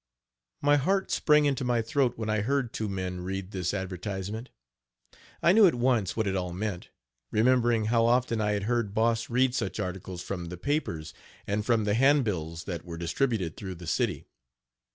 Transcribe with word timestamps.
My 0.63 0.77
heart 0.77 1.11
sprang 1.11 1.45
into 1.45 1.63
my 1.63 1.83
throat 1.83 2.17
when 2.17 2.27
I 2.27 2.41
heard 2.41 2.73
two 2.73 2.89
men 2.89 3.21
read 3.23 3.51
this 3.51 3.71
advertisement. 3.71 4.49
I 5.43 5.51
knew, 5.51 5.67
at 5.67 5.75
once, 5.75 6.17
what 6.17 6.25
it 6.25 6.35
all 6.35 6.53
meant, 6.53 6.89
remembering 7.29 7.85
how 7.85 8.07
often 8.07 8.41
I 8.41 8.53
had 8.53 8.63
heard 8.63 8.95
Boss 8.95 9.29
read 9.29 9.53
such 9.53 9.79
articles 9.79 10.23
from 10.23 10.45
the 10.45 10.57
papers 10.57 11.13
and 11.45 11.63
from 11.63 11.83
the 11.83 11.93
handbills 11.93 12.63
that 12.63 12.83
were 12.83 12.97
distributed 12.97 13.55
through 13.55 13.75
the 13.75 13.85
city. 13.85 14.25